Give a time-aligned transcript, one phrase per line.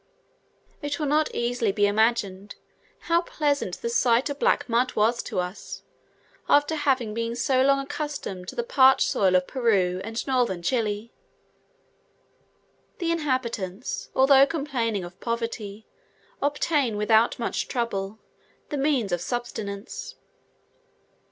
[0.81, 2.55] It will not easily be imagined
[3.01, 5.83] how pleasant the sight of black mud was to us,
[6.49, 11.13] after having been so long, accustomed to the parched soil of Peru and northern Chile.
[12.97, 15.85] The inhabitants, although complaining of poverty,
[16.41, 18.17] obtain, without much trouble,
[18.69, 20.15] the means of subsistence.